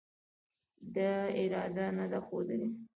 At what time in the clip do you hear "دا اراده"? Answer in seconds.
0.95-1.85